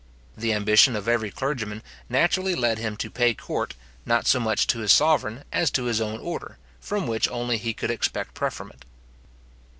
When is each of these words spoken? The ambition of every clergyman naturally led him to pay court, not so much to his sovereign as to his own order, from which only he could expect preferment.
The 0.35 0.51
ambition 0.53 0.95
of 0.95 1.07
every 1.07 1.29
clergyman 1.29 1.83
naturally 2.09 2.55
led 2.55 2.79
him 2.79 2.97
to 2.97 3.11
pay 3.11 3.35
court, 3.35 3.75
not 4.03 4.25
so 4.25 4.39
much 4.39 4.65
to 4.65 4.79
his 4.79 4.91
sovereign 4.91 5.43
as 5.53 5.69
to 5.69 5.83
his 5.83 6.01
own 6.01 6.19
order, 6.19 6.57
from 6.79 7.05
which 7.05 7.29
only 7.29 7.59
he 7.59 7.75
could 7.75 7.91
expect 7.91 8.33
preferment. 8.33 8.83